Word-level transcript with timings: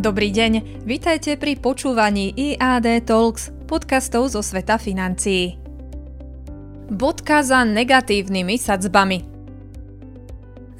Dobrý 0.00 0.32
deň, 0.32 0.80
vitajte 0.88 1.36
pri 1.36 1.60
počúvaní 1.60 2.32
IAD 2.32 3.04
Talks, 3.04 3.52
podcastov 3.68 4.32
zo 4.32 4.40
sveta 4.40 4.80
financií. 4.80 5.60
Bodka 6.88 7.44
za 7.44 7.68
negatívnymi 7.68 8.56
sadzbami. 8.56 9.20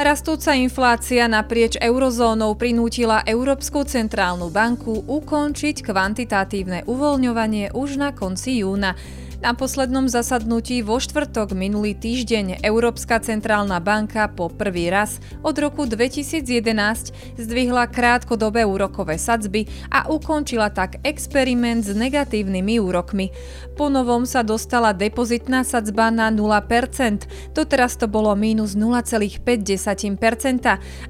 Rastúca 0.00 0.56
inflácia 0.56 1.28
naprieč 1.28 1.76
eurozónou 1.76 2.56
prinútila 2.56 3.20
Európsku 3.28 3.84
centrálnu 3.84 4.48
banku 4.48 5.04
ukončiť 5.04 5.84
kvantitatívne 5.84 6.88
uvoľňovanie 6.88 7.76
už 7.76 8.00
na 8.00 8.16
konci 8.16 8.64
júna. 8.64 8.96
Na 9.40 9.56
poslednom 9.56 10.04
zasadnutí 10.04 10.84
vo 10.84 11.00
štvrtok 11.00 11.56
minulý 11.56 11.96
týždeň 11.96 12.60
Európska 12.60 13.24
centrálna 13.24 13.80
banka 13.80 14.28
po 14.28 14.52
prvý 14.52 14.92
raz 14.92 15.16
od 15.40 15.56
roku 15.56 15.88
2011 15.88 17.40
zdvihla 17.40 17.88
krátkodobé 17.88 18.68
úrokové 18.68 19.16
sadzby 19.16 19.64
a 19.88 20.12
ukončila 20.12 20.68
tak 20.68 21.00
experiment 21.08 21.88
s 21.88 21.96
negatívnymi 21.96 22.84
úrokmi. 22.84 23.32
Po 23.80 23.88
novom 23.88 24.28
sa 24.28 24.44
dostala 24.44 24.92
depozitná 24.92 25.64
sadzba 25.64 26.12
na 26.12 26.28
0%, 26.28 27.56
doteraz 27.56 27.96
to 27.96 28.12
bolo 28.12 28.36
minus 28.36 28.76
0,5% 28.76 29.40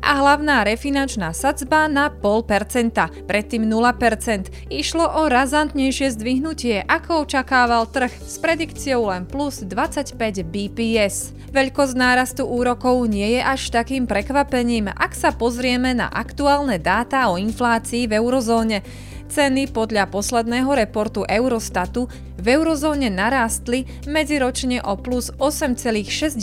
a 0.06 0.10
hlavná 0.23 0.62
refinančná 0.62 1.34
sadzba 1.34 1.90
na 1.90 2.15
0,5%, 2.15 3.26
predtým 3.26 3.66
0%. 3.66 4.70
Išlo 4.70 5.18
o 5.18 5.26
razantnejšie 5.26 6.15
zdvihnutie, 6.15 6.87
ako 6.87 7.26
očakával 7.26 7.90
trh 7.90 8.20
s 8.20 8.37
predikciou 8.38 9.09
len 9.09 9.27
plus 9.27 9.65
25 9.65 10.15
BPS. 10.47 11.33
Veľkosť 11.51 11.98
nárastu 11.98 12.46
úrokov 12.46 13.10
nie 13.10 13.34
je 13.34 13.43
až 13.43 13.74
takým 13.74 14.06
prekvapením, 14.06 14.87
ak 14.93 15.19
sa 15.19 15.34
pozrieme 15.34 15.96
na 15.96 16.06
aktuálne 16.06 16.79
dáta 16.79 17.27
o 17.27 17.41
inflácii 17.41 18.07
v 18.07 18.23
eurozóne. 18.23 18.87
Ceny 19.30 19.71
podľa 19.71 20.10
posledného 20.10 20.74
reportu 20.74 21.23
Eurostatu 21.23 22.10
v 22.35 22.59
eurozóne 22.59 23.15
narástli 23.15 23.87
medziročne 24.10 24.82
o 24.82 24.99
plus 24.99 25.30
8,6%. 25.38 26.34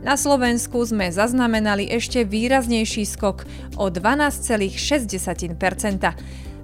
Na 0.00 0.16
Slovensku 0.16 0.80
sme 0.88 1.12
zaznamenali 1.12 1.92
ešte 1.92 2.24
výraznejší 2.24 3.04
skok 3.04 3.44
o 3.76 3.92
12,6%. 3.92 6.16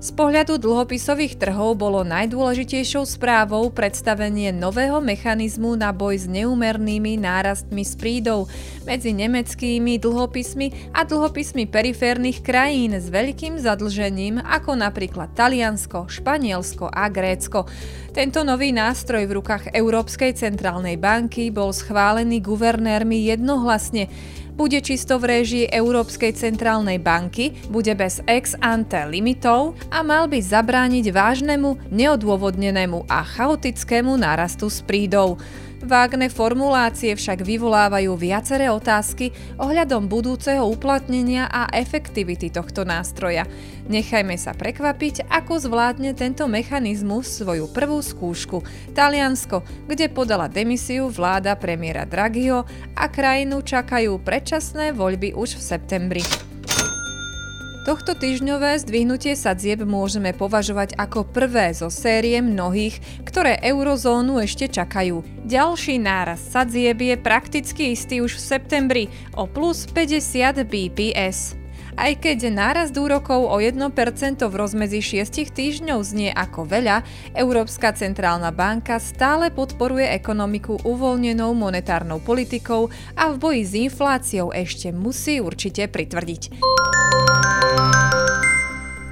Z 0.02 0.18
pohľadu 0.18 0.58
dlhopisových 0.58 1.38
trhov 1.38 1.78
bolo 1.78 2.02
najdôležitejšou 2.02 3.06
správou 3.06 3.70
predstavenie 3.70 4.50
nového 4.50 4.98
mechanizmu 4.98 5.78
na 5.78 5.94
boj 5.94 6.18
s 6.18 6.26
neúmernými 6.26 7.14
nárastmi 7.22 7.86
sprídov 7.86 8.50
medzi 8.82 9.14
nemeckými 9.14 10.02
dlhopismi 10.02 10.90
a 10.90 11.06
dlhopismi 11.06 11.70
periférnych 11.70 12.42
krajín 12.42 12.98
s 12.98 13.14
veľkým 13.14 13.62
zadlžením 13.62 14.42
ako 14.42 14.74
napríklad 14.74 15.38
Taliansko, 15.38 16.10
Španielsko 16.10 16.90
a 16.90 17.06
Grécko. 17.06 17.70
Tento 18.10 18.42
nový 18.42 18.74
nástroj 18.74 19.22
v 19.30 19.38
rukách 19.38 19.70
Európskej 19.70 20.34
centrálnej 20.34 20.98
banky 20.98 21.54
bol 21.54 21.70
schválený 21.70 22.42
guvernérmi 22.42 23.30
jednohlasne 23.30 24.10
bude 24.54 24.78
čisto 24.84 25.16
v 25.16 25.38
réžii 25.38 25.66
Európskej 25.72 26.36
centrálnej 26.36 27.00
banky, 27.00 27.56
bude 27.72 27.92
bez 27.96 28.20
ex 28.28 28.54
ante 28.60 29.00
limitov 29.08 29.74
a 29.88 30.04
mal 30.04 30.28
by 30.28 30.38
zabrániť 30.38 31.10
vážnemu, 31.10 31.90
neodôvodnenému 31.90 33.08
a 33.08 33.24
chaotickému 33.24 34.14
nárastu 34.20 34.68
sprídov. 34.68 35.40
Vágne 35.82 36.30
formulácie 36.30 37.10
však 37.10 37.42
vyvolávajú 37.42 38.14
viaceré 38.14 38.70
otázky 38.70 39.34
ohľadom 39.58 40.06
budúceho 40.06 40.62
uplatnenia 40.62 41.50
a 41.50 41.66
efektivity 41.74 42.54
tohto 42.54 42.86
nástroja. 42.86 43.50
Nechajme 43.90 44.38
sa 44.38 44.54
prekvapiť, 44.54 45.26
ako 45.26 45.58
zvládne 45.58 46.14
tento 46.14 46.46
mechanizmus 46.46 47.34
svoju 47.34 47.66
prvú 47.74 47.98
skúšku. 47.98 48.62
Taliansko, 48.94 49.66
kde 49.90 50.06
podala 50.06 50.46
demisiu 50.46 51.10
vláda 51.10 51.58
premiéra 51.58 52.06
Draghiho 52.06 52.62
a 52.94 53.04
krajinu 53.10 53.66
čakajú 53.66 54.22
predčasné 54.22 54.94
voľby 54.94 55.34
už 55.34 55.58
v 55.58 55.62
septembri. 55.66 56.51
Tohto 57.82 58.14
týždňové 58.14 58.78
zdvihnutie 58.78 59.34
sadzieb 59.34 59.82
môžeme 59.82 60.30
považovať 60.30 60.94
ako 60.94 61.26
prvé 61.26 61.74
zo 61.74 61.90
série 61.90 62.38
mnohých, 62.38 63.02
ktoré 63.26 63.58
eurozónu 63.58 64.38
ešte 64.38 64.70
čakajú. 64.70 65.26
Ďalší 65.42 65.98
náraz 65.98 66.46
sadzieb 66.46 67.02
je 67.02 67.18
prakticky 67.18 67.90
istý 67.90 68.22
už 68.22 68.38
v 68.38 68.46
septembri 68.54 69.04
o 69.34 69.50
plus 69.50 69.90
50 69.90 70.62
BPS. 70.62 71.58
Aj 71.98 72.14
keď 72.14 72.54
nárast 72.54 72.94
úrokov 72.94 73.50
o 73.50 73.58
1% 73.58 73.82
v 74.38 74.54
rozmedzi 74.54 75.18
6 75.26 75.50
týždňov 75.50 75.98
znie 76.06 76.30
ako 76.30 76.62
veľa, 76.62 77.02
Európska 77.34 77.90
centrálna 77.98 78.54
banka 78.54 79.02
stále 79.02 79.50
podporuje 79.50 80.06
ekonomiku 80.06 80.86
uvoľnenou 80.86 81.50
monetárnou 81.50 82.22
politikou 82.22 82.94
a 83.18 83.34
v 83.34 83.36
boji 83.42 83.62
s 83.66 83.72
infláciou 83.90 84.54
ešte 84.54 84.94
musí 84.94 85.42
určite 85.42 85.90
pritvrdiť. 85.90 86.42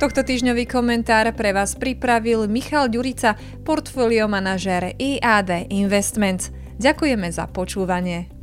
Tohto 0.00 0.24
týždňový 0.24 0.64
komentár 0.64 1.28
pre 1.36 1.52
vás 1.52 1.76
pripravil 1.76 2.48
Michal 2.48 2.88
Ďurica, 2.88 3.36
portfólio 3.68 4.32
manažér 4.32 4.96
IAD 4.96 5.68
Investments. 5.68 6.48
Ďakujeme 6.80 7.28
za 7.28 7.44
počúvanie. 7.44 8.39